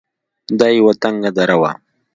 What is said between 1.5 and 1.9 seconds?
وه.